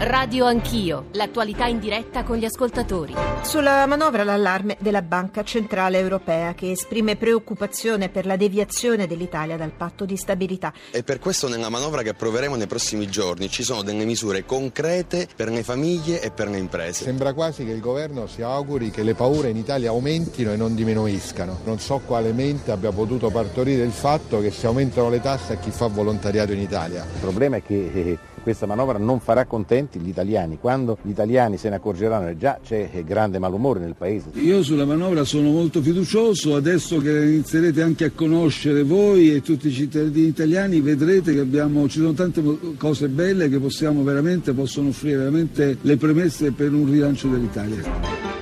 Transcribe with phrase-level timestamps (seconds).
[0.00, 3.16] Radio Anch'io, l'attualità in diretta con gli ascoltatori.
[3.42, 9.72] Sulla manovra l'allarme della Banca Centrale Europea che esprime preoccupazione per la deviazione dell'Italia dal
[9.72, 10.72] patto di stabilità.
[10.92, 15.26] E per questo nella manovra che approveremo nei prossimi giorni ci sono delle misure concrete
[15.34, 17.02] per le famiglie e per le imprese.
[17.02, 20.76] Sembra quasi che il governo si auguri che le paure in Italia aumentino e non
[20.76, 21.58] diminuiscano.
[21.64, 25.56] Non so quale mente abbia potuto partorire il fatto che si aumentano le tasse a
[25.56, 27.02] chi fa volontariato in Italia.
[27.02, 30.58] Il problema è che eh, questa manovra non farà contenti gli italiani.
[30.60, 34.30] Quando gli italiani se ne accorgeranno già c'è grande malumore nel paese.
[34.34, 39.68] Io sulla manovra sono molto fiducioso, adesso che inizierete anche a conoscere voi e tutti
[39.68, 42.42] i cittadini italiani vedrete che abbiamo, ci sono tante
[42.76, 48.37] cose belle che possiamo veramente, possono offrire veramente le premesse per un rilancio dell'Italia.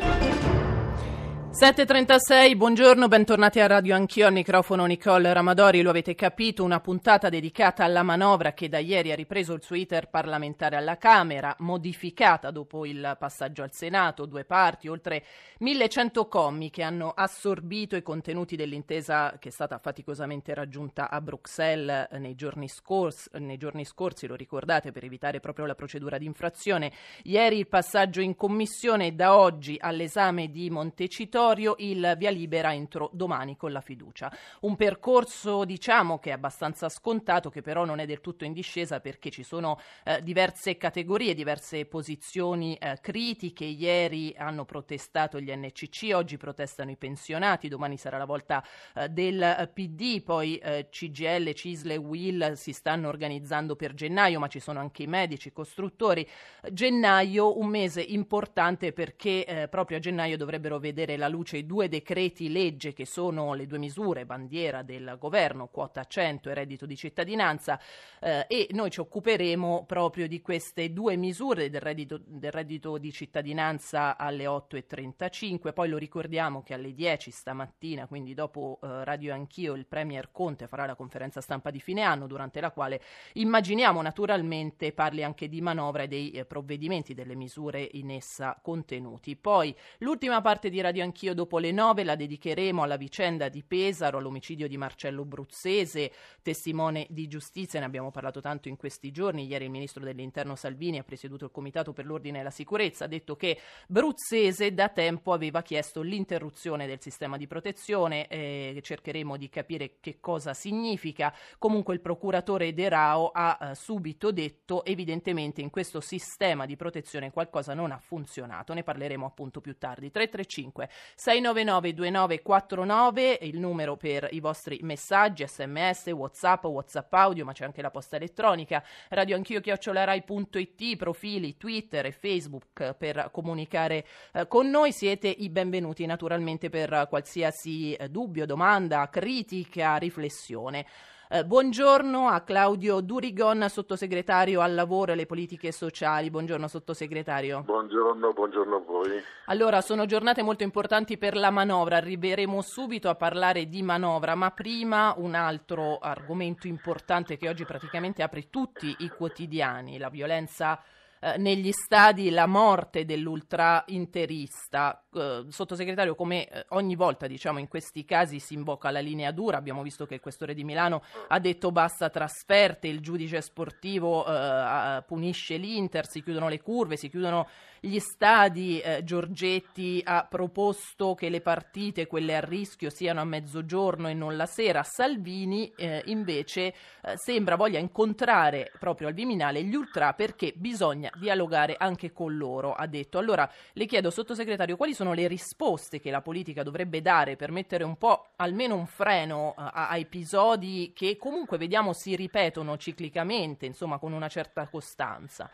[1.58, 7.30] 7.36, buongiorno, bentornati a Radio Anch'io, al microfono Nicole Ramadori, lo avete capito, una puntata
[7.30, 12.50] dedicata alla manovra che da ieri ha ripreso il suo iter parlamentare alla Camera, modificata
[12.50, 15.24] dopo il passaggio al Senato, due parti, oltre
[15.60, 22.08] 1100 commi che hanno assorbito i contenuti dell'intesa che è stata faticosamente raggiunta a Bruxelles
[22.18, 26.92] nei giorni scorsi, nei giorni scorsi lo ricordate, per evitare proprio la procedura di infrazione.
[27.22, 33.10] Ieri il passaggio in commissione da oggi all'esame di Montecitorio territorio il via libera entro
[33.12, 34.32] domani con la fiducia.
[34.60, 39.00] Un percorso diciamo che è abbastanza scontato, che però non è del tutto in discesa
[39.00, 43.64] perché ci sono eh, diverse categorie, diverse posizioni eh, critiche.
[43.64, 49.70] Ieri hanno protestato gli NCC, oggi protestano i pensionati, domani sarà la volta eh, del
[49.72, 54.80] PD, poi eh, CGL, Cisle e Will si stanno organizzando per gennaio, ma ci sono
[54.80, 56.26] anche i medici, i costruttori.
[56.72, 61.66] Gennaio un mese importante perché eh, proprio a gennaio dovrebbero vedere la luce luce i
[61.66, 66.86] due decreti legge che sono le due misure bandiera del governo, quota 100 e reddito
[66.86, 67.78] di cittadinanza
[68.20, 73.12] eh, e noi ci occuperemo proprio di queste due misure del reddito, del reddito di
[73.12, 79.74] cittadinanza alle 8.35, poi lo ricordiamo che alle 10 stamattina, quindi dopo eh, Radio Anch'io,
[79.74, 83.02] il Premier Conte farà la conferenza stampa di fine anno durante la quale
[83.34, 89.36] immaginiamo naturalmente parli anche di manovra e dei eh, provvedimenti, delle misure in essa contenuti.
[89.36, 93.64] Poi l'ultima parte di Radio Anch'io anch'io dopo le nove la dedicheremo alla vicenda di
[93.64, 99.46] Pesaro, all'omicidio di Marcello Bruzzese, testimone di giustizia, ne abbiamo parlato tanto in questi giorni.
[99.46, 103.08] Ieri il ministro dell'interno Salvini ha presieduto il Comitato per l'Ordine e la Sicurezza, ha
[103.08, 109.48] detto che Bruzzese da tempo aveva chiesto l'interruzione del sistema di protezione, eh, cercheremo di
[109.48, 111.34] capire che cosa significa.
[111.58, 117.32] Comunque il procuratore De Rao ha eh, subito detto evidentemente in questo sistema di protezione
[117.32, 120.10] qualcosa non ha funzionato, ne parleremo appunto più tardi.
[120.10, 120.88] 335
[121.18, 127.80] 699 2949 il numero per i vostri messaggi, sms, whatsapp, whatsapp audio, ma c'è anche
[127.80, 134.92] la posta elettronica, radioanchio chiocciolarai.it, profili Twitter e Facebook per comunicare eh, con noi.
[134.92, 140.84] Siete i benvenuti naturalmente per qualsiasi eh, dubbio, domanda, critica, riflessione.
[141.28, 146.30] Eh, buongiorno a Claudio Durigon, sottosegretario al lavoro e alle politiche sociali.
[146.30, 147.62] Buongiorno sottosegretario.
[147.62, 149.20] Buongiorno, buongiorno a voi.
[149.46, 154.52] Allora, sono giornate molto importanti per la manovra, arriveremo subito a parlare di manovra, ma
[154.52, 160.80] prima un altro argomento importante che oggi praticamente apre tutti i quotidiani, la violenza
[161.18, 165.02] eh, negli stadi la morte dell'ultra interista.
[165.16, 169.56] Eh, sottosegretario, come eh, ogni volta diciamo in questi casi si invoca la linea dura,
[169.56, 175.02] abbiamo visto che il questore di Milano ha detto basta trasferte, il giudice sportivo eh,
[175.06, 177.48] punisce l'Inter, si chiudono le curve, si chiudono
[177.80, 178.78] gli stadi.
[178.80, 184.36] Eh, Giorgetti ha proposto che le partite, quelle a rischio, siano a mezzogiorno e non
[184.36, 184.82] la sera.
[184.82, 185.72] Salvini
[186.04, 186.74] invece
[187.14, 192.86] sembra voglia incontrare proprio al Viminale gli ultra perché bisogna dialogare anche con loro, ha
[192.86, 193.18] detto.
[193.18, 197.84] Allora le chiedo, sottosegretario, quali sono le risposte che la politica dovrebbe dare per mettere
[197.84, 203.98] un po' almeno un freno a, a episodi che comunque vediamo si ripetono ciclicamente, insomma,
[203.98, 205.50] con una certa costanza?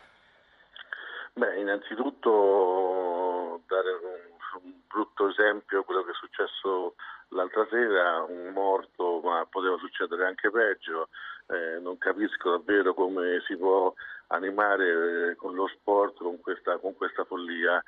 [1.35, 6.95] Beh, innanzitutto dare un, un brutto esempio, quello che è successo
[7.33, 11.09] l'altra sera, un morto, ma poteva succedere anche peggio.
[11.49, 13.93] Eh, non capisco davvero come si può
[14.29, 17.83] animare eh, con lo sport, con questa, con questa follia.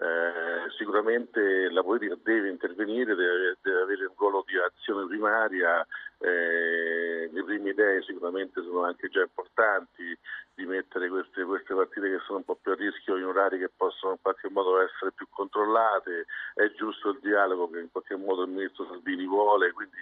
[0.00, 5.86] Eh, sicuramente la politica deve intervenire, deve, deve, avere un ruolo di azione primaria,
[6.20, 10.16] eh, le prime idee sicuramente sono anche già importanti
[10.54, 13.68] di mettere queste, queste, partite che sono un po' più a rischio in orari che
[13.76, 16.24] possono in qualche modo essere più controllate,
[16.54, 20.00] è giusto il dialogo che in qualche modo il ministro Salvini vuole, quindi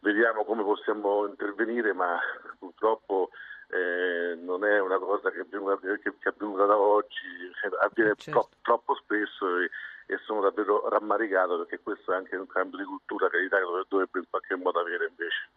[0.00, 2.18] vediamo come possiamo intervenire ma
[2.58, 3.30] purtroppo
[3.68, 8.30] eh, non è una cosa che è avvenuta, che è avvenuta da oggi, avviene certo.
[8.30, 9.70] troppo, troppo spesso e,
[10.06, 14.18] e, sono davvero rammaricato perché questo è anche un cambio di cultura che l'Italia dovrebbe
[14.20, 15.50] in qualche modo avere invece.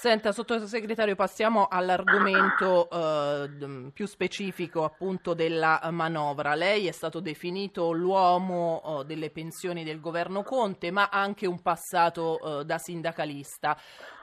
[0.00, 6.54] Senta, sottosegretario, passiamo all'argomento eh, più specifico appunto della manovra.
[6.54, 12.60] Lei è stato definito l'uomo eh, delle pensioni del governo Conte, ma anche un passato
[12.60, 13.76] eh, da sindacalista.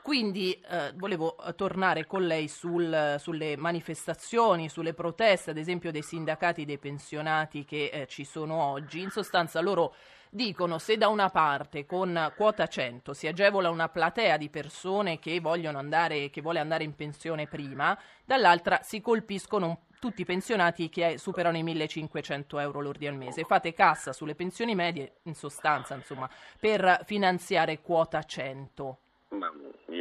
[0.07, 6.63] Quindi eh, volevo tornare con lei sul, sulle manifestazioni, sulle proteste, ad esempio dei sindacati
[6.63, 9.01] dei pensionati che eh, ci sono oggi.
[9.01, 9.93] In sostanza loro
[10.29, 15.41] dicono se da una parte con quota 100 si agevola una platea di persone che
[15.41, 21.17] vogliono andare, che vuole andare in pensione prima, dall'altra si colpiscono tutti i pensionati che
[21.17, 23.43] superano i 1500 euro lordi al mese.
[23.43, 28.99] Fate cassa sulle pensioni medie, in sostanza, insomma, per finanziare quota 100.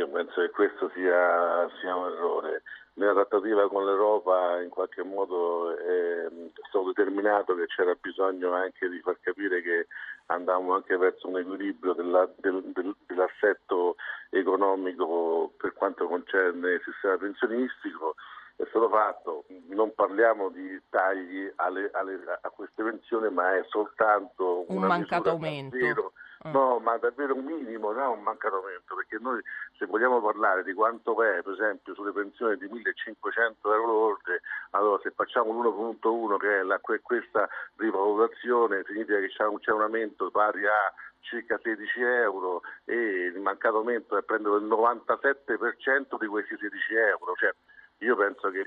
[0.07, 2.63] Io penso che questo sia, sia un errore
[2.95, 6.29] nella trattativa con l'Europa in qualche modo è
[6.69, 9.89] stato determinato che c'era bisogno anche di far capire che
[10.27, 13.97] andavamo anche verso un equilibrio della, del, del, dell'assetto
[14.31, 18.15] economico per quanto concerne il sistema pensionistico.
[18.57, 24.65] È stato fatto, non parliamo di tagli alle, alle, a queste pensioni, ma è soltanto
[24.69, 25.77] un mancato aumento.
[25.77, 26.13] Davvero,
[26.47, 26.53] Mm.
[26.53, 29.41] No, ma davvero un minimo, non un mancamento, perché noi
[29.79, 35.01] se vogliamo parlare di quanto è, per esempio, sulle pensioni di 1500 euro lorde, allora
[35.03, 40.31] se facciamo l'1.1 che è la, questa rivalutazione, significa che c'è un, c'è un aumento
[40.31, 46.57] pari a circa 16 euro e il mancato aumento è prendere il 97% di questi
[46.57, 47.35] 16 euro.
[47.35, 47.53] Cioè,
[47.99, 48.63] io penso che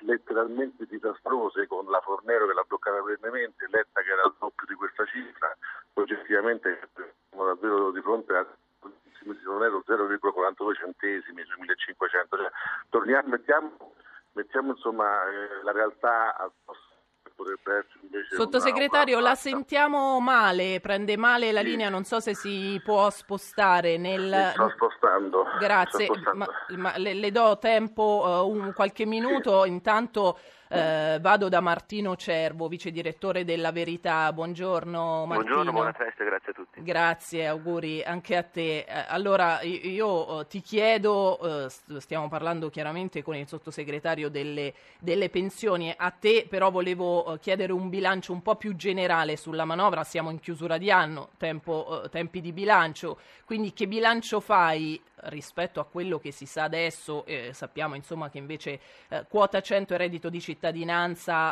[0.00, 4.74] letteralmente disastrose con la Fornero che l'ha bloccata perennemente, Letta che era il doppio di
[4.74, 5.56] questa cifra,
[5.94, 6.88] oggettivamente
[7.28, 8.46] siamo davvero di fronte a
[9.50, 12.50] non ero 0,42 centesimi su 1500, cioè,
[12.88, 13.76] torniamo, mettiamo,
[14.32, 16.89] mettiamo insomma, eh, la realtà al posto
[17.40, 21.66] potrebbe essere invece Sottosegretario, una, una la sentiamo male, prende male la sì.
[21.66, 24.50] linea, non so se si può spostare nel...
[24.52, 25.44] sto spostando.
[25.58, 26.44] Grazie, sto spostando.
[26.68, 29.68] Ma, ma le, le, do tempo uh, un qualche minuto, sì.
[29.70, 30.38] intanto
[30.72, 34.32] eh, vado da Martino Cervo, vice direttore della Verità.
[34.32, 35.42] Buongiorno Martino.
[35.42, 36.82] Buongiorno, buona festa, grazie a tutti.
[36.82, 38.84] Grazie, auguri anche a te.
[38.86, 45.28] Eh, allora, io, eh, ti chiedo, eh, stiamo parlando chiaramente con il sottosegretario delle, delle
[45.28, 50.30] pensioni, a te però volevo chiedere un bilancio un po' più generale sulla manovra, siamo
[50.30, 56.18] in chiusura di anno, tempo, tempi di bilancio, quindi che bilancio fai rispetto a quello
[56.18, 60.40] che si sa adesso, eh, sappiamo insomma che invece eh, quota 100 e reddito di
[60.40, 60.58] cittadinanza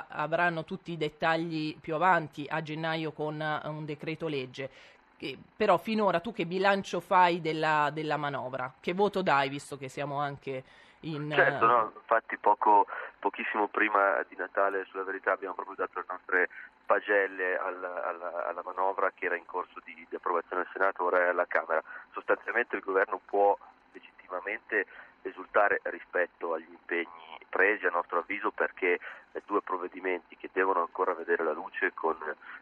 [0.09, 4.71] avranno tutti i dettagli più avanti a gennaio con uh, un decreto legge.
[5.19, 8.73] Eh, però finora tu che bilancio fai della, della, manovra?
[8.81, 10.63] Che voto dai visto che siamo anche
[11.01, 11.31] in...
[11.31, 12.87] Certo, no, infatti poco,
[13.19, 16.49] pochissimo prima di Natale sulla verità abbiamo proprio dato le nostre
[16.87, 21.19] pagelle alla, alla, alla manovra che era in corso di, di approvazione al Senato, ora
[21.25, 21.83] è alla Camera.
[22.13, 23.57] Sostanzialmente il governo può
[23.93, 24.87] legittimamente
[25.23, 28.99] esultare rispetto agli impegni presi a nostro avviso perché
[29.33, 32.17] eh, due provvedimenti che devono ancora vedere la luce con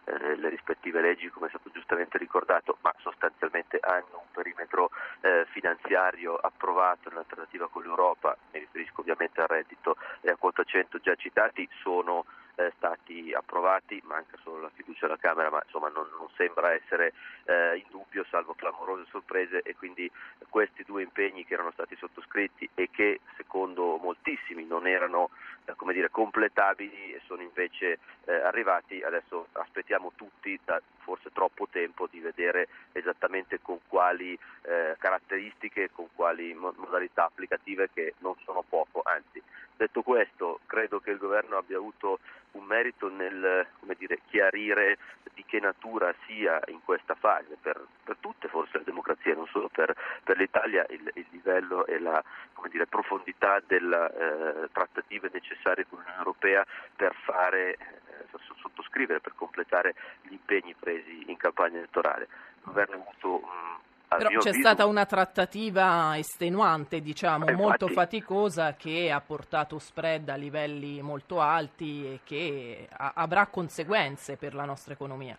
[0.05, 5.45] eh, le rispettive leggi come è stato giustamente ricordato ma sostanzialmente hanno un perimetro eh,
[5.51, 8.37] finanziario approvato nell'alternativa con l'Europa.
[8.53, 12.25] Mi riferisco ovviamente al reddito e a quota 100 già citati sono
[12.57, 17.13] eh, stati approvati, manca solo la fiducia alla Camera, ma insomma non, non sembra essere
[17.45, 20.11] eh, in dubbio, salvo clamorose sorprese e quindi
[20.49, 25.31] questi due impegni che erano stati sottoscritti e che secondo moltissimi non erano
[25.67, 32.09] eh, dire, completabili e sono invece eh, arrivati, adesso aspettiamo tutti da forse troppo tempo
[32.11, 39.03] di vedere esattamente con quali eh, caratteristiche, con quali modalità applicative che non sono poco,
[39.05, 39.41] anzi.
[39.77, 42.19] Detto questo credo che il governo abbia avuto
[42.57, 44.99] un merito nel dire, chiarire
[45.35, 49.69] di che natura sia in questa fase, per, per tutte forse le democrazie, non solo
[49.69, 49.95] per,
[50.25, 52.23] per l'Italia, il, il, livello e la
[52.71, 56.65] dire, profondità delle eh, trattative necessarie con l'Unione Europea
[56.97, 62.25] per fare, eh, sottoscrivere, per completare gli impegni presi in campagna elettorale.
[62.25, 63.79] Il governo ha avuto un
[64.17, 64.69] però c'è avviso...
[64.69, 71.41] stata una trattativa estenuante, diciamo, eh, molto faticosa che ha portato spread a livelli molto
[71.41, 75.37] alti e che a- avrà conseguenze per la nostra economia.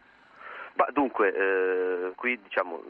[0.73, 2.81] Ma dunque, eh, qui diciamo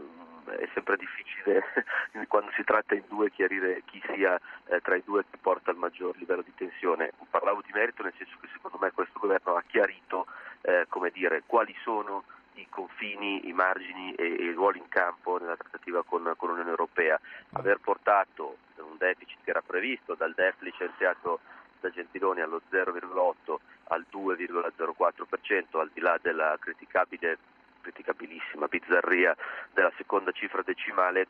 [0.56, 1.62] è sempre difficile
[2.28, 5.78] quando si tratta in due chiarire chi sia eh, tra i due che porta il
[5.78, 7.12] maggior livello di tensione.
[7.30, 10.28] Parlavo di merito nel senso che secondo me questo governo ha chiarito
[10.62, 12.24] eh, come dire, quali sono
[12.62, 16.70] i confini, i margini e, e, i ruoli in campo nella trattativa con, con l'Unione
[16.70, 17.20] Europea.
[17.54, 21.40] Aver portato un deficit che era previsto dal DEF licenziato
[21.80, 23.56] da Gentiloni allo 0,8
[23.90, 27.38] al 2,04%, al di là della criticabile,
[27.82, 29.36] criticabilissima bizzarria
[29.74, 31.28] della seconda cifra decimale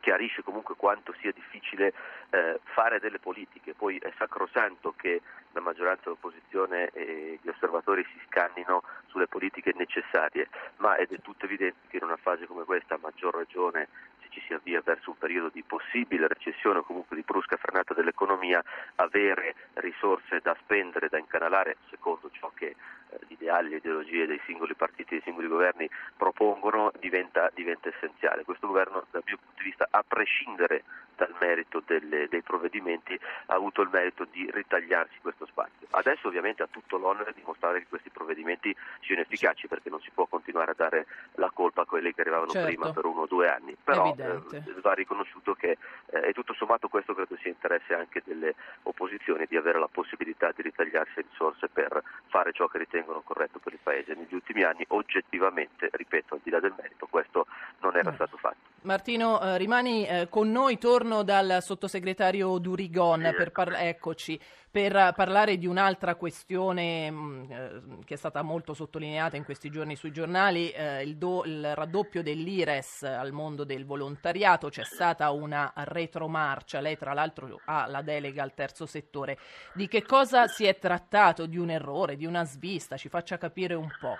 [0.00, 1.92] chiarisce comunque quanto sia difficile
[2.30, 5.20] eh, fare delle politiche, poi è sacrosanto che
[5.52, 11.20] la maggioranza e l'opposizione e gli osservatori si scannino sulle politiche necessarie, ma è del
[11.22, 13.88] tutto evidente che in una fase come questa, a maggior ragione
[14.20, 17.94] se ci si avvia verso un periodo di possibile recessione o comunque di brusca frenata
[17.94, 18.62] dell'economia,
[18.96, 22.76] avere risorse da spendere, da incanalare, secondo ciò che
[23.26, 28.44] gli ideali, le ideologie dei singoli partiti, dei singoli governi propongono, diventa, diventa essenziale.
[28.44, 30.84] Questo governo, dal mio punto di vista, a prescindere
[31.20, 35.86] dal merito delle, dei provvedimenti, ha avuto il merito di ritagliarsi questo spazio.
[35.90, 40.10] Adesso ovviamente ha tutto l'onere di dimostrare che questi provvedimenti siano efficaci perché non si
[40.14, 42.68] può continuare a dare la colpa a quelli che arrivavano certo.
[42.68, 45.76] prima per uno o due anni, però eh, va riconosciuto che
[46.06, 50.52] eh, e tutto sommato questo credo sia interesse anche delle opposizioni di avere la possibilità
[50.54, 54.14] di ritagliarsi risorse per fare ciò che ritengono corretto per il Paese.
[54.14, 57.46] Negli ultimi anni oggettivamente, ripeto, al di là del merito, questo
[57.80, 58.56] non era stato fatto.
[58.82, 65.12] Martino, eh, rimani eh, con noi, torno dal sottosegretario Durigon Sì, per, par- eccoci, per
[65.16, 70.12] parlare di un'altra questione mh, eh, che è stata molto sottolineata in questi giorni sui
[70.12, 76.80] giornali, eh, il, do- il raddoppio dell'IRES al mondo del volontariato, c'è stata una retromarcia,
[76.80, 79.38] lei tra l'altro ha la delega al terzo settore.
[79.74, 81.46] Di che cosa si è trattato?
[81.46, 82.96] Di un errore, di una svista?
[82.96, 84.16] Ci faccia capire un po'.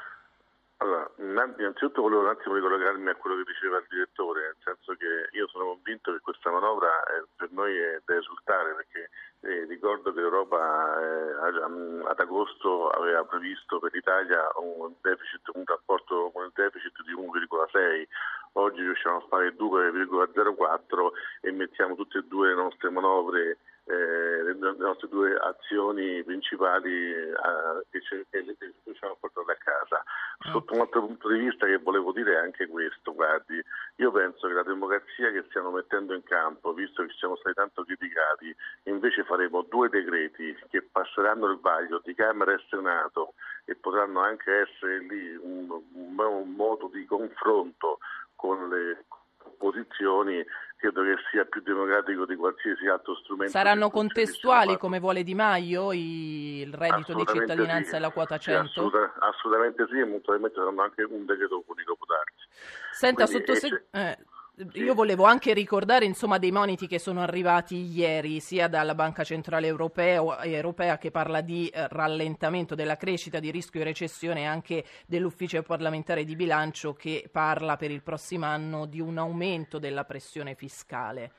[0.83, 5.29] Allora, innanzitutto volevo un attimo ricollegarmi a quello che diceva il direttore, nel senso che
[5.37, 9.11] io sono convinto che questa manovra eh, per noi è da esultare perché
[9.41, 16.31] eh, ricordo che l'Europa eh, ad agosto aveva previsto per l'Italia un, deficit, un rapporto
[16.33, 18.07] con il deficit di 1,6,
[18.53, 21.11] oggi riusciamo a fare il 2,04
[21.43, 23.59] e mettiamo tutte e due le nostre manovre
[23.91, 27.35] eh, le nostre due azioni principali eh,
[27.91, 28.47] che,
[28.85, 30.05] riusciamo a portare a casa.
[30.51, 33.61] Sotto un altro punto di vista che volevo dire è anche questo, guardi,
[33.97, 37.85] io penso che la democrazia che stiamo mettendo in campo, visto che siamo stati tanto
[37.85, 38.55] criticati,
[38.85, 44.69] invece faremo due decreti che passeranno il vaglio di Camera e Senato e potranno anche
[44.69, 47.99] essere lì un, un, un modo di confronto
[48.37, 49.05] con le
[49.43, 50.45] opposizioni
[50.81, 53.53] credo che sia più democratico di qualsiasi altro strumento.
[53.53, 57.97] Saranno contestuali come vuole Di Maio il reddito di cittadinanza sì.
[57.97, 58.67] e la quota Sì, 100?
[58.67, 62.49] assoluta- assolutamente sì e molto probabilmente saranno anche un decreto unico può darsi.
[62.93, 64.19] Senta, Quindi, sottose- eh, eh,
[64.75, 69.67] io volevo anche ricordare insomma, dei moniti che sono arrivati ieri sia dalla Banca Centrale
[69.67, 74.85] Europea, europea che parla di eh, rallentamento della crescita, di rischio di recessione e anche
[75.07, 80.55] dell'Ufficio parlamentare di bilancio che parla per il prossimo anno di un aumento della pressione
[80.55, 81.33] fiscale.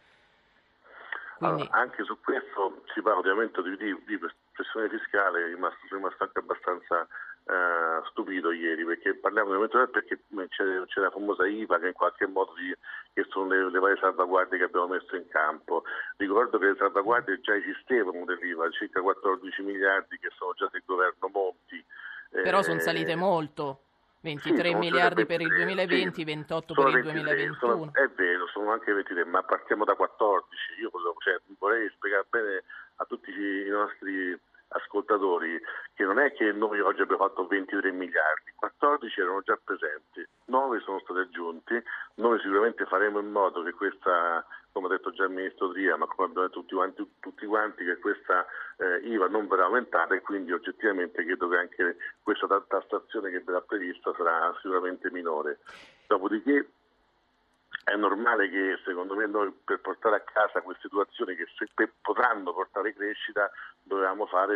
[1.38, 4.20] Quindi, Allora, anche su questo si parla ovviamente di, di- di
[4.52, 7.08] pressione fiscale, è rimasto, sono rimasto anche abbastanza
[7.46, 10.20] eh, stupito ieri perché parliamo di aumento del- perché
[10.50, 12.76] c'è, c'è la famosa IVA che in qualche modo di-
[13.14, 15.84] che sono le, le varie salvaguardie che abbiamo messo in campo.
[16.18, 21.30] Ricordo che le salvaguardie già esistevano dell'IVA, circa 14 miliardi che sono già del governo
[21.34, 21.84] Monti.
[22.30, 23.82] però sono Eh, salite molto.
[24.22, 26.24] 23 sono miliardi per il 23, 2020, sì.
[26.24, 27.76] 28 Sono per il 23, 2021.
[27.76, 30.80] sono- è vero, sono anche 23, ma partiamo da 14.
[30.80, 32.64] Io volevo- cioè, vorrei spiegare bene
[32.98, 34.40] a tutti i nostri
[34.72, 35.60] ascoltatori
[35.94, 40.80] che non è che noi oggi abbiamo fatto 23 miliardi, 14 erano già presenti, 9
[40.80, 41.82] sono stati aggiunti,
[42.16, 46.06] noi sicuramente faremo in modo che questa, come ha detto già il Ministro Tria, ma
[46.06, 48.46] come abbiamo detto tutti quanti, tutti quanti che questa
[48.78, 53.42] eh, IVA non verrà aumentata e quindi oggettivamente credo che anche questa ta- tassazione che
[53.42, 55.60] verrà prevista sarà sicuramente minore.
[56.08, 56.70] Dopodiché
[57.84, 61.48] è normale che secondo me noi per portare a casa queste situazioni che
[62.02, 63.50] potranno portare crescita
[63.84, 64.56] dovevamo fare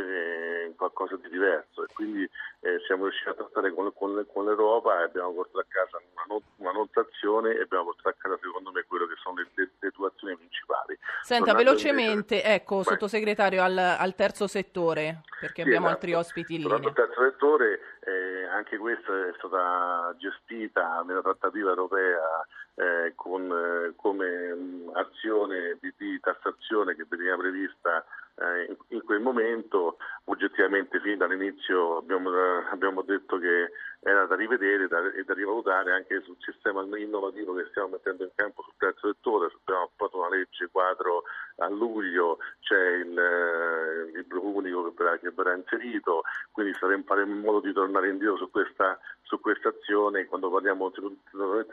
[0.68, 2.24] eh, qualcosa di diverso e quindi
[2.62, 6.24] eh, siamo riusciti a trattare con, con- con l'Europa e abbiamo portato a casa una,
[6.28, 9.72] not- una notazione e abbiamo portato a casa secondo me quello che sono le, le,
[9.80, 10.98] le situazioni principali.
[11.24, 12.84] Senta, Tornando velocemente, invece- ecco, Vai.
[12.84, 16.00] sottosegretario, al, al terzo settore, perché Sì, abbiamo esatto.
[16.00, 21.70] altri ospiti in Tornando al terzo settore, eh, anche questa è stata gestita nella trattativa
[21.70, 28.06] europea eh, con, eh, come mh, azione di, di tassazione che veniva prevista
[28.38, 29.98] eh, in, quel momento.
[30.26, 32.32] Oggettivamente fin dall'inizio abbiamo,
[32.72, 37.68] abbiamo detto che era da rivedere da, e da rivalutare anche sul sistema innovativo che
[37.70, 39.52] stiamo mettendo in campo sul terzo settore.
[39.62, 41.24] Abbiamo approvato una legge quadro
[41.58, 47.42] a luglio, c'è il, eh, il libro unico che verrà, inserito, quindi faremo, faremo in
[47.42, 50.26] modo di tornare indietro su questa, su questa azione.
[50.26, 50.92] Quando parliamo,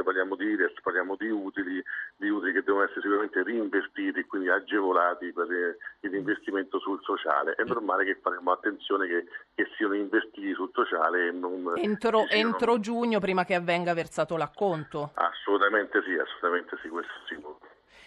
[0.05, 1.83] parliamo di IRES, parliamo di utili,
[2.17, 5.49] di utili che devono essere sicuramente reinvestiti, quindi agevolati per
[6.53, 7.55] l'investimento sul sociale.
[7.55, 11.73] È normale che faremo attenzione che, che siano investiti sul sociale e non...
[11.77, 15.13] Entro, entro giugno, prima che avvenga versato l'acconto?
[15.15, 17.59] Assolutamente sì, assolutamente sì, questo sicuro.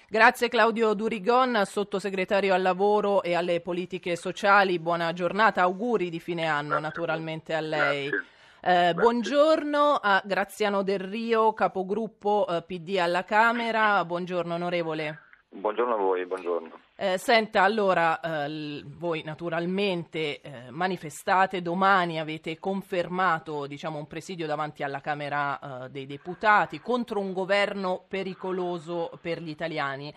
[0.08, 4.78] Grazie Claudio Durigon, sottosegretario al lavoro e alle politiche sociali.
[4.78, 6.84] Buona giornata, auguri di fine anno Grazie.
[6.84, 8.10] naturalmente a lei.
[8.10, 8.34] Grazie.
[8.62, 14.04] Eh, buongiorno a Graziano Del Rio, capogruppo eh, PD alla Camera.
[14.06, 15.20] Buongiorno onorevole.
[15.50, 16.80] Buongiorno a voi, buongiorno.
[16.96, 24.84] Eh, senta, allora, eh, voi naturalmente eh, manifestate, domani avete confermato diciamo, un presidio davanti
[24.84, 30.14] alla Camera eh, dei Deputati contro un governo pericoloso per gli italiani.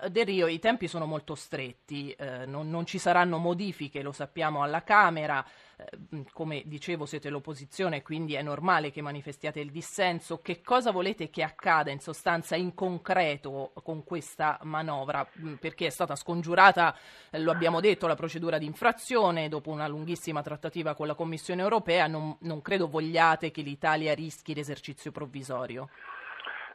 [0.00, 4.12] Eh, Del Rio, i tempi sono molto stretti, eh, non, non ci saranno modifiche, lo
[4.12, 5.44] sappiamo alla Camera,
[5.76, 10.40] eh, come dicevo siete l'opposizione, quindi è normale che manifestiate il dissenso.
[10.40, 15.28] Che cosa volete che accada in sostanza in concreto con questa manovra?
[15.60, 16.96] Perché è stata scongiurata,
[17.30, 21.62] eh, lo abbiamo detto, la procedura di infrazione dopo una lunghissima trattativa con la Commissione
[21.62, 25.88] europea, non, non credo vogliate che l'Italia rischi l'esercizio provvisorio.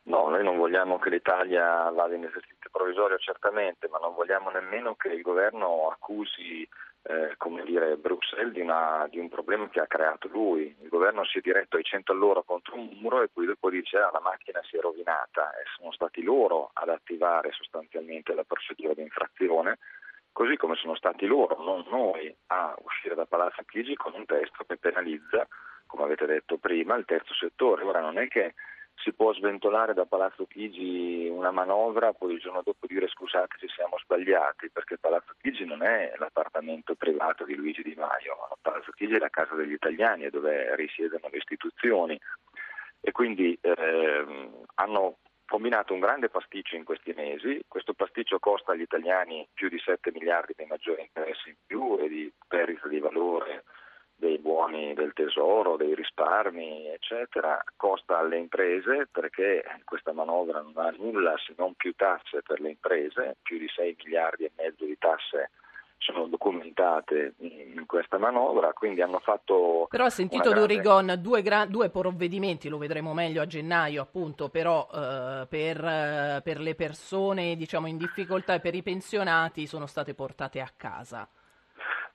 [0.07, 4.95] No, noi non vogliamo che l'Italia vada in esercizio provvisorio certamente, ma non vogliamo nemmeno
[4.95, 6.67] che il governo accusi
[7.03, 10.73] eh, come dire, Bruxelles di, una, di, un problema che ha creato lui.
[10.81, 13.97] Il governo si è diretto ai 100 all'ora contro un muro e poi dopo dice
[13.97, 18.93] ah, la macchina si è rovinata e sono stati loro ad attivare sostanzialmente la procedura
[18.93, 19.77] di infrazione,
[20.31, 24.63] così come sono stati loro, non noi, a uscire da Palazzo Chigi con un testo
[24.65, 25.45] che penalizza,
[25.85, 27.83] come avete detto prima, il terzo settore.
[27.83, 28.53] Ora non è che
[28.97, 33.67] si può sventolare da Palazzo Chigi una manovra, poi il giorno dopo dire scusate ci
[33.67, 39.13] siamo sbagliati, perché Palazzo Chigi non è l'appartamento privato di Luigi Di Maio, Palazzo Chigi
[39.13, 42.19] è la casa degli italiani, è dove risiedono le istituzioni.
[42.99, 48.81] E quindi ehm, hanno combinato un grande pasticcio in questi mesi, questo pasticcio costa agli
[48.81, 53.63] italiani più di 7 miliardi di maggiori interessi in più e di perdita di valore
[54.17, 60.89] dei buoni del tesoro, dei risparmi, eccetera, costa alle imprese perché questa manovra non ha
[60.97, 64.97] nulla se non più tasse per le imprese, più di 6 miliardi e mezzo di
[64.97, 65.51] tasse
[65.99, 69.87] sono documentate in questa manovra, quindi hanno fatto...
[69.89, 70.59] Però ha sentito grande...
[70.59, 76.41] Durigon due, gra- due, provvedimenti, lo vedremo meglio a gennaio appunto, però eh, per, eh,
[76.43, 81.27] per, le persone diciamo, in difficoltà e per i pensionati sono state portate a casa.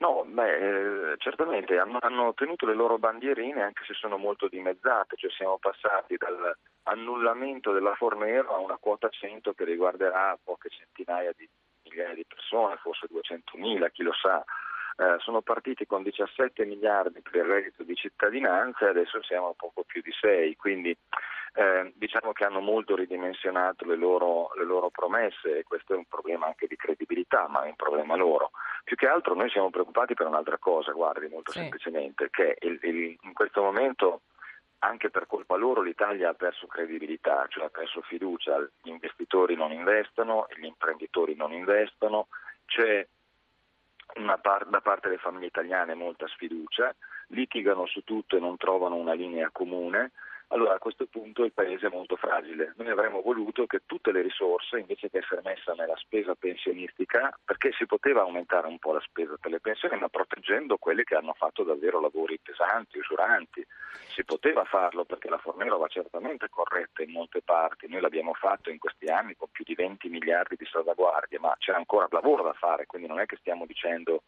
[0.03, 5.15] No, beh, eh, certamente hanno, hanno, tenuto le loro bandierine anche se sono molto dimezzate,
[5.15, 11.49] cioè siamo passati dall'annullamento della Fornero a una quota 100 che riguarderà poche centinaia di
[11.85, 14.43] migliaia di persone, forse 200.000, chi lo sa.
[14.97, 19.55] Eh, sono partiti con 17 miliardi per il reddito di cittadinanza e adesso siamo a
[19.57, 20.99] poco più di 6, quindi
[21.55, 26.07] eh, diciamo che hanno molto ridimensionato le loro, le loro, promesse e questo è un
[26.07, 28.53] problema anche di credibilità, ma è un problema loro.
[28.85, 31.59] Più che altro noi siamo preoccupati per un'altra cosa, guardi, molto sì.
[31.59, 34.23] semplicemente, che il, il, in questo momento
[34.85, 39.71] anche per colpa loro l'Italia ha perso credibilità, cioè ha perso fiducia, gli investitori non
[39.71, 42.27] investono, gli imprenditori non investono,
[42.65, 43.07] c'è
[44.41, 46.95] par- da parte delle famiglie italiane molta sfiducia,
[47.29, 50.12] litigano su tutto e non trovano una linea comune.
[50.53, 52.75] Allora a questo punto il paese è molto fragile.
[52.77, 57.73] Noi avremmo voluto che tutte le risorse, invece che essere messe nella spesa pensionistica, perché
[57.73, 61.33] si poteva aumentare un po' la spesa per le pensioni, ma proteggendo quelli che hanno
[61.33, 63.67] fatto davvero lavori pesanti, usuranti.
[64.09, 67.88] Si poteva farlo perché la Fornero va certamente corretta in molte parti.
[67.88, 71.73] Noi l'abbiamo fatto in questi anni con più di 20 miliardi di salvaguardie, ma c'è
[71.73, 74.25] ancora lavoro da fare, quindi non è che stiamo dicendo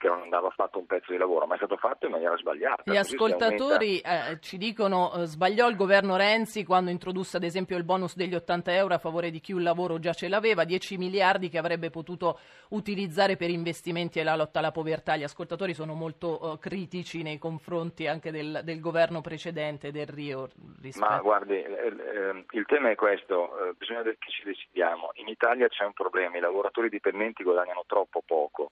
[0.00, 2.90] che non andava fatto un pezzo di lavoro, ma è stato fatto in maniera sbagliata.
[2.90, 4.30] Gli ascoltatori aumenta...
[4.30, 8.34] eh, ci dicono eh, sbagliò il governo Renzi quando introdusse ad esempio il bonus degli
[8.34, 11.90] 80 euro a favore di chi un lavoro già ce l'aveva, 10 miliardi che avrebbe
[11.90, 12.38] potuto
[12.70, 15.16] utilizzare per investimenti e la lotta alla povertà.
[15.16, 20.48] Gli ascoltatori sono molto eh, critici nei confronti anche del, del, governo precedente del Rio.
[20.80, 21.06] Rispetto...
[21.06, 25.10] Ma guardi, eh, il tema è questo, eh, bisogna che ci decidiamo.
[25.16, 28.70] In Italia c'è un problema, i lavoratori dipendenti guadagnano troppo poco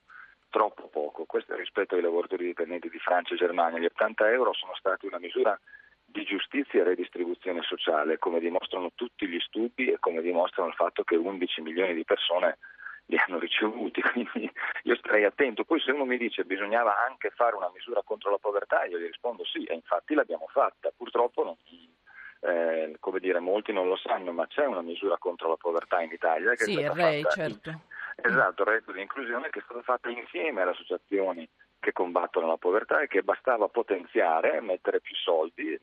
[0.51, 1.25] troppo poco.
[1.25, 3.79] Questo rispetto ai lavoratori dipendenti di Francia e Germania.
[3.79, 5.59] Gli 80 euro sono stati una misura
[6.05, 11.05] di giustizia e redistribuzione sociale, come dimostrano tutti gli studi e come dimostrano il fatto
[11.05, 12.59] che 11 milioni di persone
[13.07, 14.51] li hanno ricevuti, quindi
[14.85, 15.65] io starei attento.
[15.65, 19.07] Poi se uno mi dice bisognava anche fare una misura contro la povertà, io gli
[19.07, 20.93] rispondo sì, e infatti l'abbiamo fatta.
[20.97, 21.57] Purtroppo non,
[22.41, 26.13] eh, come dire, molti non lo sanno, ma c'è una misura contro la povertà in
[26.13, 27.71] Italia che sì, è stata REI, fatta certo.
[27.71, 27.79] in,
[28.23, 31.49] esatto, il reddito di inclusione che è stata fatta insieme alle associazioni
[31.81, 35.79] che combattono la povertà e che bastava potenziare, mettere più soldi,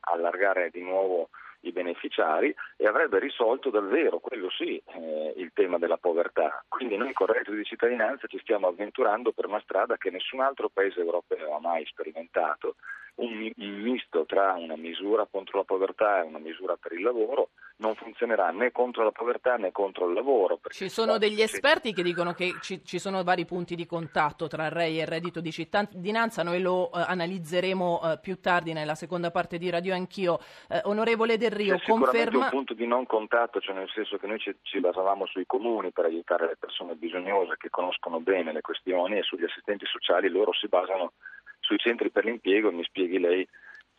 [0.00, 1.28] allargare di nuovo
[1.60, 6.64] i beneficiari e avrebbe risolto davvero, quello sì, eh, il tema della povertà.
[6.68, 10.40] Quindi noi con il reddito di cittadinanza ci stiamo avventurando per una strada che nessun
[10.40, 12.76] altro paese europeo ha mai sperimentato,
[13.16, 17.94] un, misto tra una misura contro la povertà e una misura per il lavoro non
[17.94, 20.58] funzionerà né contro la povertà né contro il lavoro.
[20.68, 24.66] Ci sono degli esperti che dicono che ci, ci, sono vari punti di contatto tra
[24.66, 28.94] il REI e il reddito di cittadinanza, noi lo eh, analizzeremo eh, più tardi nella
[28.94, 30.38] seconda parte di Radio Anch'io.
[30.68, 32.44] Eh, onorevole Del Rio, conferma...
[32.44, 35.90] un punto di non contatto, cioè nel senso che noi ci, ci basavamo sui comuni
[35.90, 40.52] per aiutare le persone bisognose che conoscono bene le questioni e sugli assistenti sociali loro
[40.54, 41.12] si basano
[41.60, 43.46] sui centri per l'impiego, mi spieghi lei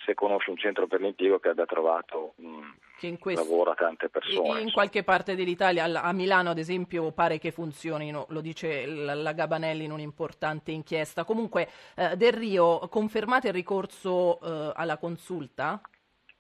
[0.08, 3.76] se conosce un centro per l'impiego che abbia trovato un che in questo, lavoro a
[3.76, 4.62] tante persone.
[4.62, 9.84] In qualche parte dell'Italia, a Milano ad esempio, pare che funzionino, lo dice la Gabanelli
[9.84, 11.24] in un'importante inchiesta.
[11.24, 15.80] Comunque, eh, Del Rio, confermate il ricorso eh, alla consulta?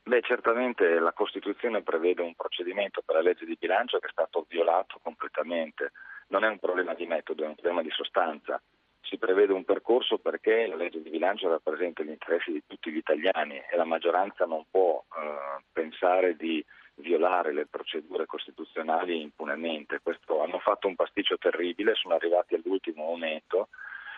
[0.03, 4.45] Beh, certamente la Costituzione prevede un procedimento per la legge di bilancio che è stato
[4.47, 5.91] violato completamente.
[6.29, 8.61] Non è un problema di metodo, è un problema di sostanza
[9.07, 12.97] si prevede un percorso perché la legge di bilancio rappresenta gli interessi di tutti gli
[12.97, 16.63] italiani e la maggioranza non può eh, pensare di
[16.95, 19.99] violare le procedure costituzionali impunemente.
[20.01, 23.69] Questo, hanno fatto un pasticcio terribile, sono arrivati all'ultimo momento,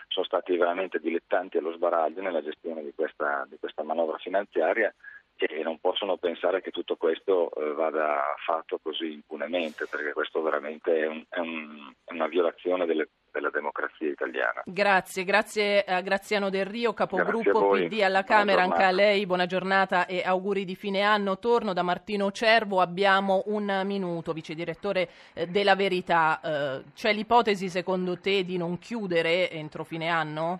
[0.08, 4.94] sono stati veramente dilettanti allo sbaraglio nella gestione di questa, di questa manovra finanziaria
[5.36, 10.98] e non possono pensare che tutto questo eh, vada fatto così impunemente, perché questo veramente
[10.98, 14.62] è, un, è, un, è una violazione delle della democrazia italiana.
[14.66, 20.06] Grazie, grazie a Graziano Del Rio, capogruppo PD alla Camera, anche a lei buona giornata
[20.06, 21.40] e auguri di fine anno.
[21.40, 26.40] Torno da Martino Cervo, abbiamo un minuto, vice direttore eh, della Verità.
[26.42, 30.60] Eh, c'è l'ipotesi secondo te di non chiudere entro fine anno?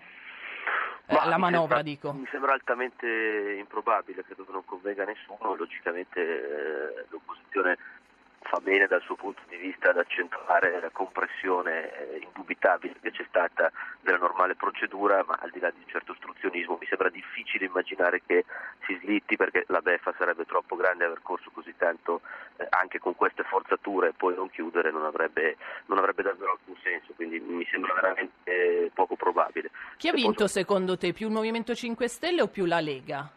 [1.06, 2.12] Eh, la manovra, sembra, dico.
[2.12, 7.78] Mi sembra altamente improbabile, credo che non convenga a nessuno, logicamente eh, l'opposizione
[8.50, 13.24] fa bene dal suo punto di vista ad accentuare la compressione eh, indubitabile che c'è
[13.28, 17.66] stata della normale procedura, ma al di là di un certo ostruzionismo mi sembra difficile
[17.66, 18.44] immaginare che
[18.86, 22.22] si slitti perché la beffa sarebbe troppo grande aver corso così tanto
[22.56, 26.74] eh, anche con queste forzature e poi non chiudere non avrebbe, non avrebbe davvero alcun
[26.82, 29.70] senso, quindi mi sembra veramente poco probabile.
[29.96, 33.30] Chi ha vinto secondo te, più il Movimento 5 Stelle o più la Lega?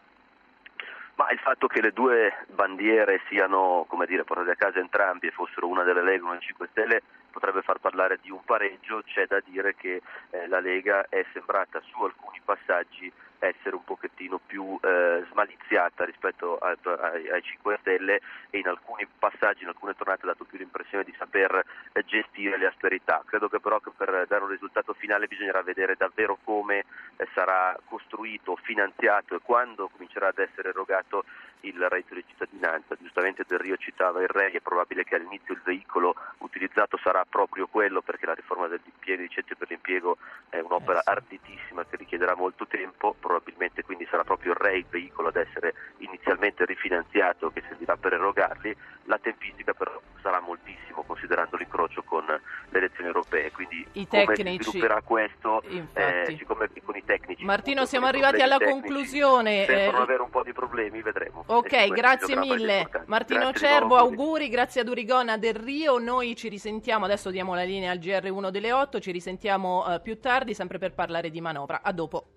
[1.16, 5.68] Ma il fatto che le due bandiere siano, dire, portate a casa entrambi e fossero
[5.68, 9.26] una delle Lega e una delle 5 Stelle potrebbe far parlare di un pareggio, c'è
[9.26, 13.12] da dire che eh, la Lega è sembrata su alcuni passaggi
[13.46, 19.06] essere un pochettino più eh, smaliziata rispetto a, ai, ai 5 Stelle e in alcuni
[19.18, 23.22] passaggi, in alcune tornate ha dato più l'impressione di saper eh, gestire le asperità.
[23.26, 26.84] Credo che però che per dare un risultato finale bisognerà vedere davvero come
[27.16, 31.24] eh, sarà costruito, finanziato e quando comincerà ad essere erogato
[31.64, 32.96] il reddito di cittadinanza.
[33.00, 37.66] Giustamente Del Rio citava il REI, è probabile che all'inizio il veicolo utilizzato sarà proprio
[37.66, 42.66] quello perché la riforma dell'impiego di centri per l'impiego è un'opera arditissima che richiederà molto
[42.66, 47.96] tempo, probabilmente quindi sarà proprio il REI il veicolo ad essere inizialmente rifinanziato che servirà
[47.96, 54.06] per erogarli, la tempistica però sarà moltissimo considerando l'incrocio con le elezioni europee, quindi I
[54.06, 57.44] come tecnici, si svilupperà questo, eh, siccome con i tecnici...
[57.44, 59.64] Martino, siamo arrivati alla conclusione.
[59.66, 61.44] Sembrano eh, avere un po' di problemi, vedremo.
[61.46, 62.88] Ok, grazie mille.
[63.06, 65.98] Martino Grazie Cervo, auguri, grazie ad Urigona del Rio.
[65.98, 70.18] Noi ci risentiamo, adesso diamo la linea al GR1 delle 8, ci risentiamo eh, più
[70.20, 71.82] tardi sempre per parlare di manovra.
[71.82, 72.34] A dopo.